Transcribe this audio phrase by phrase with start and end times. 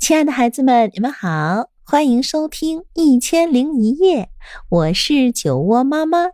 [0.00, 4.24] 亲爱的孩子们，你们好，欢迎收听《一千零一夜》，
[4.70, 6.30] 我是酒窝妈妈。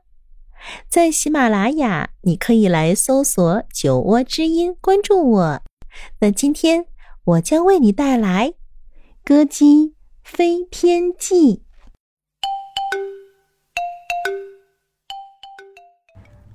[0.89, 5.63] 在喜马拉雅，你可以来搜索“酒窝之音”，关注我。
[6.21, 6.87] 那今天
[7.25, 8.51] 我将为你带来
[9.25, 11.57] 《歌姬飞天记》。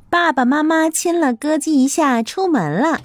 [0.10, 3.02] 爸爸妈妈亲了歌姬一下，出门了。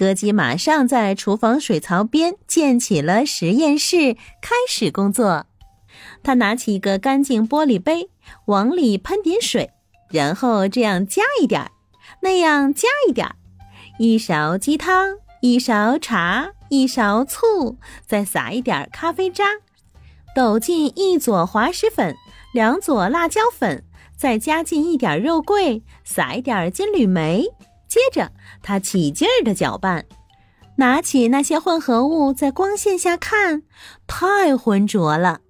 [0.00, 5.44] 歌姬马上在厨房水槽边建起了实验室，开始工作。
[6.22, 8.08] 他拿起一个干净玻璃杯，
[8.46, 9.68] 往里喷点水，
[10.08, 11.70] 然后这样加一点儿，
[12.22, 13.36] 那样加一点儿，
[13.98, 17.76] 一勺鸡汤，一勺茶，一勺醋，
[18.06, 19.44] 再撒一点咖啡渣，
[20.34, 22.16] 抖进一撮滑石粉，
[22.54, 23.84] 两撮辣椒粉，
[24.16, 27.44] 再加进一点肉桂，撒一点金缕梅。
[27.90, 28.30] 接着，
[28.62, 30.06] 他起劲儿的搅拌，
[30.76, 33.64] 拿起那些混合物，在光线下看，
[34.06, 35.40] 太浑浊了。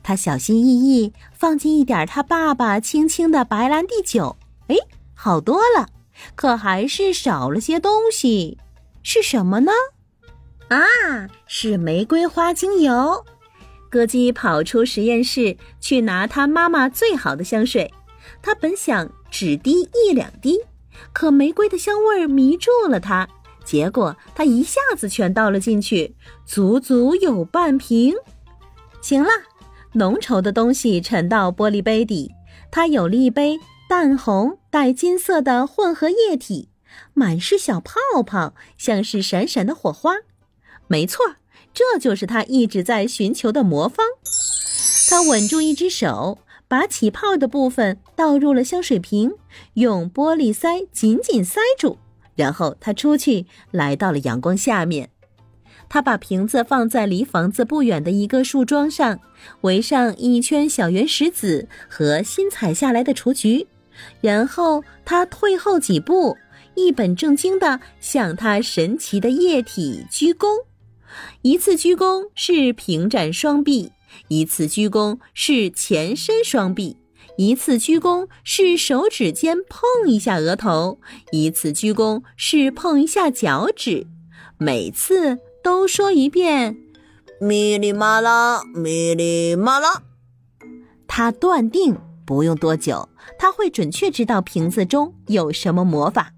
[0.00, 4.36] 他小心翼翼放进一点他爸爸轻轻的白兰地酒，
[4.68, 4.76] 哎，
[5.14, 5.88] 好多了，
[6.36, 8.56] 可还是少了些东西，
[9.02, 9.72] 是什么呢？
[10.68, 10.78] 啊，
[11.46, 13.24] 是玫瑰花精油。
[13.90, 17.92] 歌姬跑出实验室去拿他妈妈最好的香水，
[18.40, 20.60] 他本想只滴一两滴。
[21.12, 23.28] 可玫瑰的香味迷住了他，
[23.64, 28.14] 结果他一下子全倒了进去，足足有半瓶。
[29.00, 29.30] 行了，
[29.94, 32.32] 浓稠的东西沉到玻璃杯底，
[32.70, 36.68] 它有了一杯淡红带金色的混合液体，
[37.14, 40.14] 满是小泡泡，像是闪闪的火花。
[40.86, 41.36] 没错，
[41.72, 44.06] 这就是他一直在寻求的魔方。
[45.08, 46.38] 他稳住一只手。
[46.70, 49.32] 把起泡的部分倒入了香水瓶，
[49.74, 51.98] 用玻璃塞紧紧塞住，
[52.36, 55.10] 然后他出去，来到了阳光下面。
[55.88, 59.18] 他把瓶子放在离房子不远的一个树桩上，
[59.62, 63.66] 围上一圈小圆石子和新采下来的雏菊，
[64.20, 66.36] 然后他退后几步，
[66.76, 70.46] 一本正经地向他神奇的液体鞠躬。
[71.42, 73.90] 一次鞠躬是平展双臂。
[74.28, 76.96] 一次鞠躬是前伸双臂，
[77.36, 81.00] 一次鞠躬是手指尖碰一下额头，
[81.32, 84.06] 一次鞠躬是碰一下脚趾，
[84.58, 86.76] 每次都说一遍
[87.40, 90.02] “咪哩嘛啦，咪哩嘛啦”。
[91.08, 96.32] 他断定不用多久，他会准确知道瓶子中有什么魔法。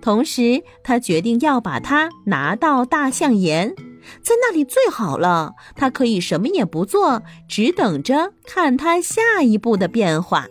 [0.00, 3.74] 同时，他决定要把它拿到大象岩。
[4.22, 10.46] 在那里最好了，他可以什么也不做，只等着看他下一步的变化。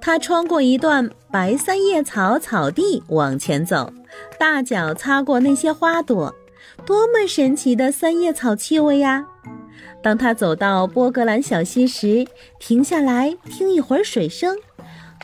[0.00, 3.92] 他穿过一段白三叶草草地往前走，
[4.38, 6.34] 大脚擦过那些花朵，
[6.84, 9.26] 多么神奇的三叶草气味呀！
[10.02, 12.26] 当他走到波格兰小溪时，
[12.58, 14.54] 停下来听一会儿水声，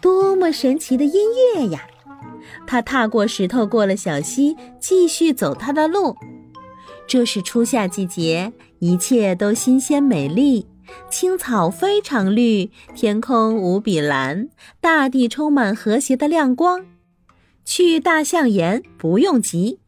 [0.01, 1.13] 多么神奇的音
[1.55, 1.87] 乐呀！
[2.67, 6.17] 他踏过石头，过了小溪，继续走他的路。
[7.11, 10.69] 这是初夏季节，一切都新鲜美丽，
[11.11, 14.49] 青草非常绿，天空无比蓝，
[14.81, 16.87] 大地充满和谐的亮光。
[17.65, 19.81] 去大象岩不用急，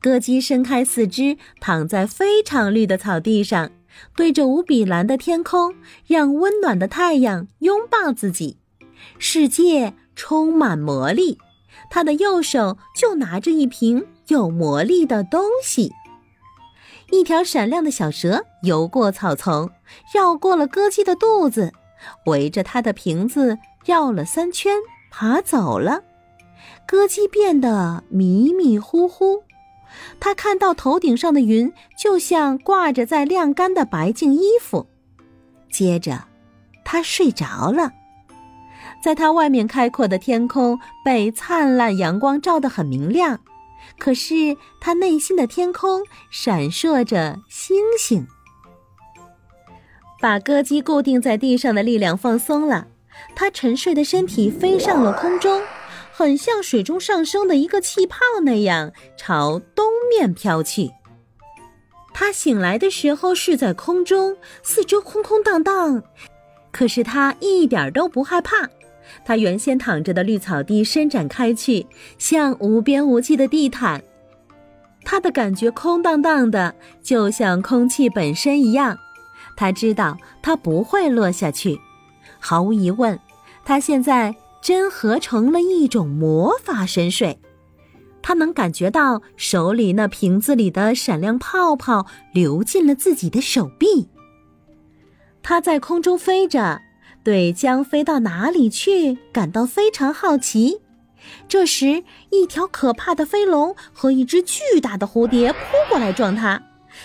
[0.00, 3.70] 歌姬伸开四肢，躺在非常绿的草地上，
[4.16, 5.74] 对着无比蓝的天空，
[6.06, 8.56] 让温暖的太阳拥抱自己。
[9.18, 11.36] 世界充满魔力，
[11.90, 15.92] 他的右手就拿着一瓶有魔力的东西。
[17.12, 19.70] 一条闪亮的小蛇游过草丛，
[20.14, 21.70] 绕过了歌姬的肚子，
[22.24, 24.78] 围着它的瓶子绕了三圈，
[25.10, 26.02] 爬走了。
[26.86, 29.42] 歌姬变得迷迷糊糊，
[30.18, 34.86] 他看到头顶上的云就像挂着在晾干的白净衣服。
[35.70, 36.24] 接着，
[36.82, 37.92] 他睡着了。
[39.04, 43.38] 在他外面开阔的天空被灿烂阳光照得很明亮。
[43.98, 48.26] 可是他内心的天空闪烁着星星。
[50.20, 52.86] 把歌姬固定在地上的力量放松了，
[53.34, 55.62] 他沉睡的身体飞上了空中，
[56.12, 60.90] 很像水中上升的一个气泡那样朝东面飘去。
[62.14, 66.04] 他醒来的时候是在空中，四周空空荡荡，
[66.70, 68.68] 可是他一点都不害怕。
[69.24, 71.86] 他原先躺着的绿草地伸展开去，
[72.18, 74.02] 像无边无际的地毯。
[75.04, 78.98] 他的感觉空荡荡的，就像空气本身一样。
[79.56, 81.80] 他知道他不会落下去。
[82.38, 83.18] 毫无疑问，
[83.64, 87.38] 他现在真合成了一种魔法神水。
[88.22, 94.08] 他能感觉到手里那瓶子里的闪亮泡泡流进了自己的手臂。
[95.42, 96.80] 他在空中飞着，
[97.24, 100.80] 对将飞到哪里去感到非常好奇。
[101.48, 105.58] 这时，一条可怕的飞龙和一只巨大的蝴蝶扑
[105.88, 106.62] 过来撞他，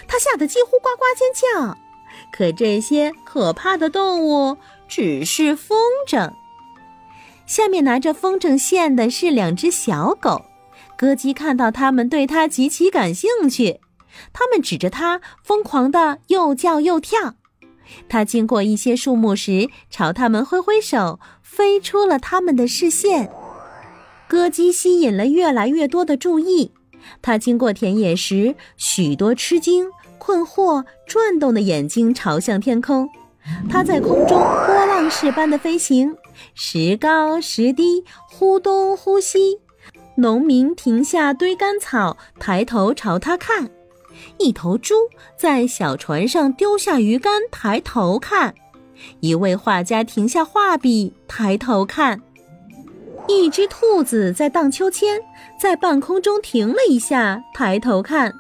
[0.07, 1.77] 他吓得几乎呱呱尖叫。
[2.31, 5.77] 可这些可怕的动物只是风
[6.07, 6.31] 筝。
[7.45, 10.45] 下面拿着风筝线的是两只小狗。
[10.97, 13.79] 歌姬看到它们对它极其感兴趣，
[14.33, 17.35] 它们指着它疯狂地又叫又跳。
[18.09, 23.31] 它经过一些树木时，朝它们挥挥手，飞出了它们的视线。
[24.27, 26.71] 歌姬吸引了越来越多的注意。
[27.21, 29.87] 它经过田野时，许多吃惊、
[30.17, 33.09] 困惑、转动的眼睛朝向天空。
[33.69, 36.13] 它在空中波浪式般的飞行，
[36.53, 39.59] 时高时低，忽东忽西。
[40.17, 43.69] 农民停下堆干草，抬头朝他看。
[44.37, 44.95] 一头猪
[45.35, 48.53] 在小船上丢下鱼竿，抬头看；
[49.19, 52.19] 一位画家停下画笔，抬头看；
[53.27, 55.19] 一只兔子在荡秋千，
[55.59, 58.31] 在半空中停了一下，抬头看；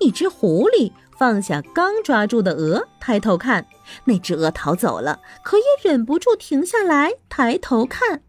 [0.00, 3.62] 一只狐狸放下刚抓住的鹅，抬头看；
[4.04, 8.22] 那只鹅逃走了，可也忍不住停下来，抬头看。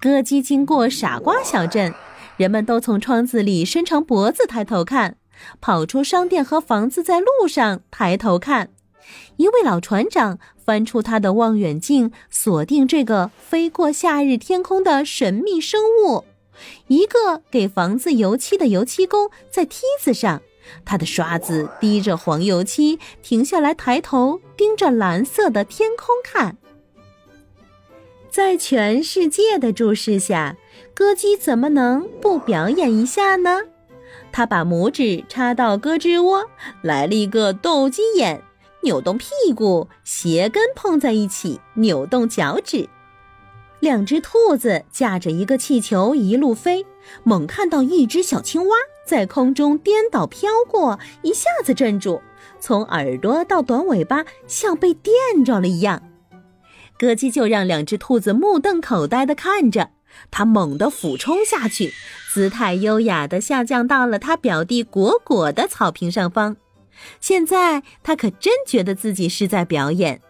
[0.00, 1.92] 歌姬经过傻瓜小镇，
[2.36, 5.17] 人们都从窗子里伸长脖子抬头看。
[5.60, 8.70] 跑出商店和房子，在路上抬头看，
[9.36, 16.24] 一位老船长翻出他的望远镜，锁定这个飞过夏日天空的神秘生物。
[16.88, 20.42] 一个给房子油漆的油漆工在梯子上，
[20.84, 26.56] 他的刷子滴着黄油漆，停下来抬头盯着蓝色的天空看。
[28.28, 30.56] 在全世界的注视下，
[30.94, 33.62] 歌姬怎么能不表演一下呢？
[34.32, 36.48] 他把拇指插到胳肢窝，
[36.82, 38.42] 来了一个斗鸡眼，
[38.82, 42.88] 扭动屁股，鞋跟碰在一起，扭动脚趾。
[43.80, 46.84] 两只兔子驾着一个气球一路飞，
[47.22, 48.76] 猛看到一只小青蛙
[49.06, 52.20] 在空中颠倒飘过，一下子镇住，
[52.58, 55.14] 从耳朵到短尾巴像被电
[55.44, 56.02] 着了一样。
[56.98, 59.90] 歌姬就让两只兔子目瞪口呆地看着。
[60.30, 61.92] 他猛地俯冲下去，
[62.32, 66.56] 姿态优雅地下降到了他表弟果果的草坪上方。
[67.20, 70.20] 现在他可真觉得自己是在表演。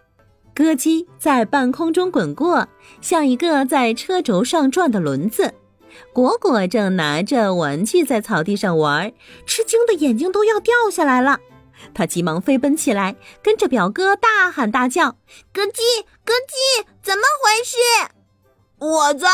[0.54, 2.68] 歌姬在半空中滚过，
[3.00, 5.54] 像一个在车轴上转的轮子。
[6.12, 9.12] 果果正拿着玩具在草地上玩，
[9.46, 11.38] 吃惊的眼睛都要掉下来了。
[11.94, 15.12] 他急忙飞奔起来，跟着表哥大喊大叫
[15.54, 17.76] ：“歌姬，歌姬，怎么回事？”
[18.78, 19.28] 我在，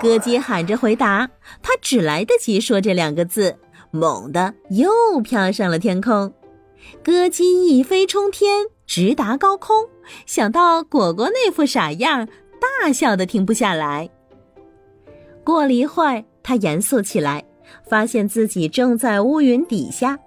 [0.00, 1.28] 歌姬喊着回答。
[1.62, 3.56] 他只来得及说这两个字，
[3.90, 6.32] 猛地又飘上了天空。
[7.02, 9.88] 歌姬一飞冲天，直达高空。
[10.26, 12.28] 想到果果那副傻样，
[12.82, 14.10] 大笑的停不下来。
[15.42, 17.44] 过了一会儿，他严肃起来，
[17.88, 20.18] 发现自己正在乌云底下。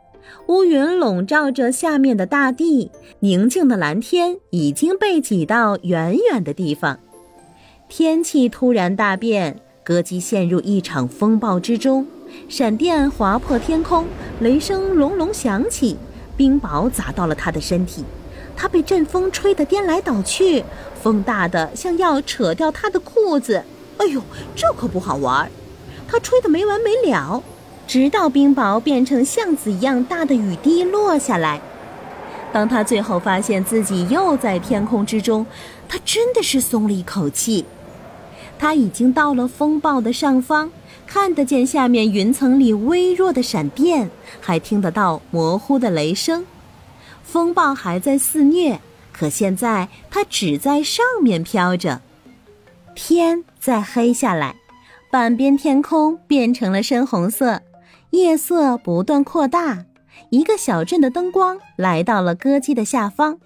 [0.48, 7.00] 乌云笼罩着下面的大地，宁静的蓝天已经被挤到远远的地方。
[7.90, 12.06] 天气突然大变，歌姬陷入一场风暴之中，
[12.50, 14.06] 闪电划破天空，
[14.42, 15.98] 雷声隆隆响起，
[16.36, 18.04] 冰雹砸到了他的身体，
[18.58, 20.66] 他被阵风吹得颠来倒去，
[21.02, 23.64] 风大的像要扯掉他的裤子。
[23.98, 24.22] 哎呦，
[24.54, 25.50] 这可不好玩！
[26.10, 27.42] 他吹得没完没了，
[27.88, 31.62] 直到冰雹变成橡子一样大的雨滴落下来。
[32.52, 35.46] 当他最后发现自己又在天空之中，
[35.88, 37.66] 他真的是松了一口气。
[38.60, 40.72] 他已经到了风暴的上方，
[41.06, 44.10] 看得见下面云层里微弱的闪电，
[44.42, 46.46] 还听得到模糊的雷声。
[47.24, 48.80] 风暴还在肆虐，
[49.12, 52.02] 可现在它只在上面飘着。
[52.96, 54.56] 天在黑下来，
[55.12, 57.62] 半边天空变成了深红色，
[58.10, 59.86] 夜色不断扩大。
[60.30, 63.38] 一个小镇的灯光来到了歌姬的下方，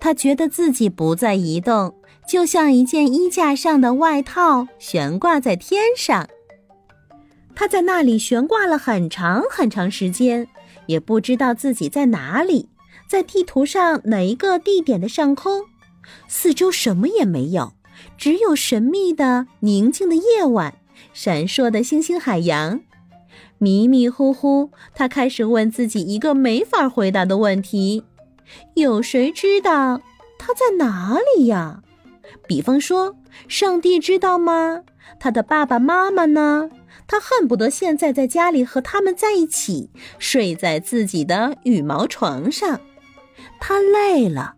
[0.00, 1.94] 他觉得自己不再移动。
[2.26, 6.28] 就像一件衣架上的外套悬挂在天上，
[7.54, 10.48] 他在那里悬挂了很长很长时间，
[10.86, 12.68] 也不知道自己在哪里，
[13.08, 15.62] 在地图上哪一个地点的上空。
[16.26, 17.74] 四周什么也没有，
[18.18, 20.74] 只有神秘的宁静的夜晚，
[21.12, 22.80] 闪烁的星星海洋。
[23.58, 28.04] 迷迷糊糊，他开始问自己一个没法回答的问题：
[28.74, 30.02] 有谁知道
[30.38, 31.82] 他在哪里呀？
[32.46, 33.16] 比方说，
[33.48, 34.82] 上帝知道吗？
[35.18, 36.70] 他的爸爸妈妈呢？
[37.08, 42.80] 他恨不得现在在家里和他们在一起，睡在自己的羽毛床上。
[43.60, 44.56] 他累了，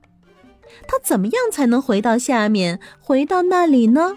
[0.87, 4.17] 他怎么样才能回到下面，回到那里呢？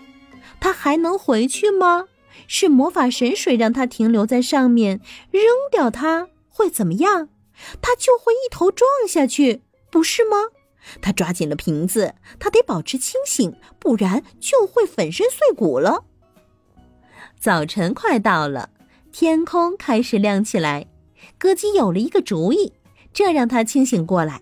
[0.59, 2.07] 他还能回去吗？
[2.47, 7.29] 是魔法神水让他停留在上面，扔掉它会怎么样？
[7.81, 10.37] 他就会一头撞下去，不是吗？
[11.01, 16.05] 他抓紧了瓶子，他得保持清醒，不然就会粉身碎骨了。
[17.39, 18.69] 早晨快到了，
[19.11, 20.87] 天空开始亮起来。
[21.37, 22.73] 歌姬有了一个主意，
[23.13, 24.41] 这让他清醒过来。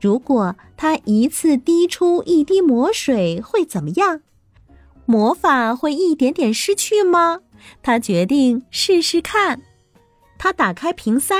[0.00, 4.20] 如果他一次滴出一滴魔水，会怎么样？
[5.04, 7.40] 魔法会一点点失去吗？
[7.82, 9.62] 他决定试试看。
[10.38, 11.34] 他打开瓶塞，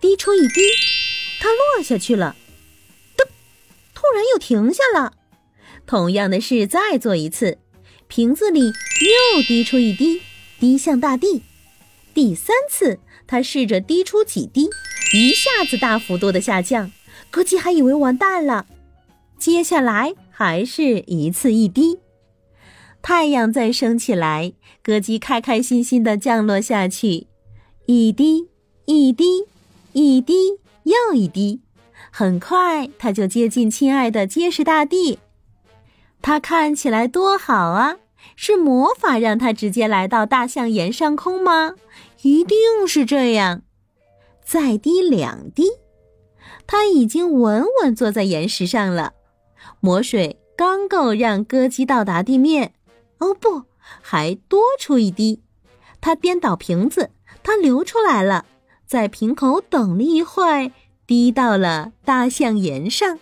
[0.00, 0.60] 滴出一滴，
[1.40, 2.34] 它落下去了。
[4.02, 5.12] 突然又停下了。
[5.86, 7.58] 同样的事再做一次，
[8.08, 10.20] 瓶子里又滴出一滴，
[10.58, 11.44] 滴向大地。
[12.12, 14.68] 第三次，他试着滴出几滴，
[15.14, 16.90] 一下子大幅度的下降。
[17.30, 18.66] 歌姬还以为完蛋了。
[19.38, 21.98] 接下来还是一次一滴。
[23.00, 27.28] 太阳在升起来，歌姬开开心心的降落下去，
[27.86, 28.48] 一滴
[28.84, 29.46] 一滴
[29.92, 30.34] 一滴
[30.82, 31.61] 又一滴，
[32.10, 35.18] 很快他就接近亲爱的结实大地。
[36.20, 37.96] 他看起来多好啊！
[38.36, 41.74] 是魔法让他直接来到大象岩上空吗？
[42.22, 43.62] 一定是这样。
[44.44, 45.64] 再滴两滴，
[46.66, 49.14] 他已经稳稳坐在岩石上了。
[49.80, 52.72] 魔水刚够让歌姬到达地面。
[53.18, 53.62] 哦不，
[54.00, 55.42] 还多出一滴！
[56.00, 57.10] 他颠倒瓶子，
[57.42, 58.44] 它流出来了，
[58.86, 60.72] 在瓶口等了一会，
[61.12, 63.18] 滴到了大象岩上。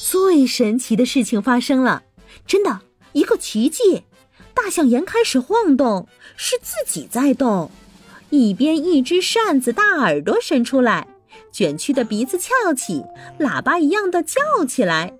[0.00, 2.04] 最神奇的事情发生了，
[2.46, 2.82] 真的
[3.12, 4.04] 一个奇迹！
[4.54, 6.06] 大象岩开始晃动，
[6.36, 7.72] 是自己在动。
[8.30, 11.08] 一边一只扇子大耳朵伸出来，
[11.50, 13.02] 卷曲的鼻子翘起，
[13.40, 15.14] 喇叭一样的叫起来。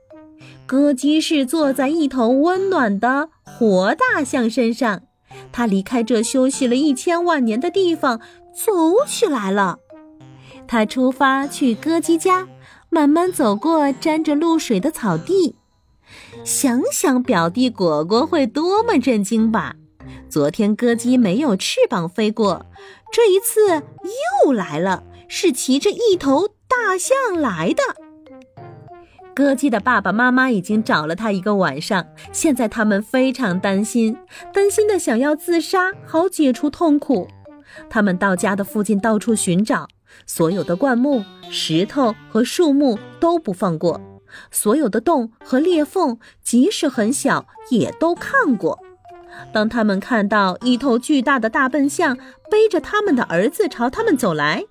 [0.67, 5.03] 歌姬是坐在一头温暖的活大象身上，
[5.51, 8.21] 它离开这休息了一千万年的地方，
[8.55, 9.81] 走起来了。
[10.67, 12.49] 他出发去歌姬家，
[12.91, 15.57] 慢慢走过沾着露水的草地。
[16.45, 19.77] 想想表弟果果会多么震惊吧！
[20.29, 22.67] 昨天歌姬没有翅膀飞过，
[23.13, 23.83] 这一次
[24.45, 27.83] 又来了，是骑着一头大象来的。
[29.35, 34.17] 歌姬的爸爸妈妈已经找了他一个晚上，现在他们非常担心，
[34.53, 37.29] 担心的想要自杀，好解除痛苦。
[37.91, 39.89] 他们到家的附近到处寻找，
[40.27, 44.01] 所有的灌木、石头和树木都不放过，
[44.51, 48.81] 所有的洞和裂缝，即使很小，也都看过。
[49.53, 52.17] 当他们看到一头巨大的大笨象
[52.51, 54.65] 背着他们的儿子朝他们走来，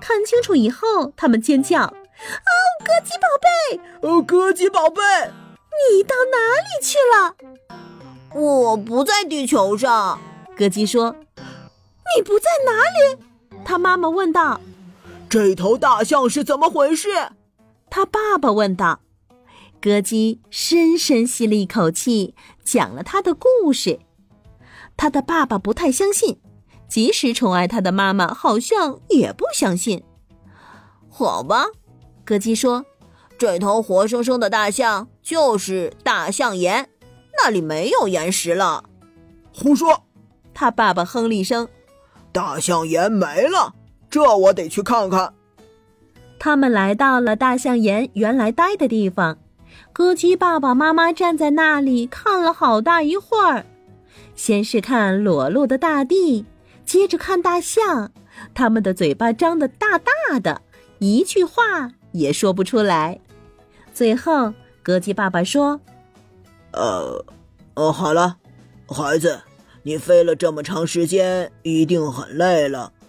[0.00, 1.84] 看清楚以后，他们尖叫。
[1.84, 1.92] 哦，
[2.84, 3.80] 歌姬宝贝！
[4.08, 5.00] 哦，歌姬宝贝，
[5.92, 7.36] 你到哪里去了？
[8.34, 10.20] 我不在地球上。
[10.56, 13.22] 歌姬说：“你不在哪里？”
[13.64, 14.60] 他妈妈问道。
[15.28, 17.08] “这头大象是怎么回事？”
[17.90, 19.00] 他爸爸问道。
[19.80, 24.00] 歌姬深深吸了一口气，讲了他的故事。
[24.96, 26.40] 他的爸爸不太相信，
[26.88, 30.02] 即使宠爱他的妈妈，好像也不相信。
[31.08, 31.66] 好吧。
[32.24, 32.84] 歌姬说
[33.38, 36.90] ：“这头活生生的大象就是大象岩，
[37.40, 38.82] 那里没有岩石了。”
[39.54, 40.02] 胡说！
[40.52, 41.68] 他爸爸哼了一声
[42.32, 43.74] ：“大象岩没了，
[44.10, 45.32] 这我得去看看。”
[46.38, 49.38] 他们来到了大象岩原来待的地方，
[49.92, 53.66] 歌姬爸爸妈妈站在那里看了好大一会儿，
[54.36, 56.44] 先是看裸露的大地，
[56.84, 58.12] 接着看大象，
[58.54, 60.62] 他们的嘴巴张得大大的，
[60.98, 61.90] 一句话。
[62.12, 63.20] 也说不出来。
[63.92, 65.78] 最后，歌姬爸爸说
[66.72, 67.24] ：“呃，
[67.74, 68.38] 哦，好了，
[68.88, 69.40] 孩子，
[69.82, 72.92] 你飞了这么长时间，一定很累了，